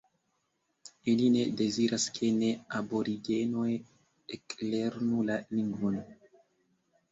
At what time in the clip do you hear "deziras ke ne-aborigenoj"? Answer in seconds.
1.59-3.67